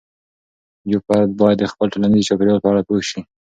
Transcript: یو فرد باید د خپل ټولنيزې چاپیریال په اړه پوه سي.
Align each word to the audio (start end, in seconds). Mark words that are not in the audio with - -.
یو 0.91 0.99
فرد 1.07 1.29
باید 1.39 1.57
د 1.59 1.65
خپل 1.71 1.87
ټولنيزې 1.93 2.27
چاپیریال 2.29 2.59
په 2.61 2.69
اړه 2.71 2.81
پوه 2.87 3.01
سي. 3.09 3.19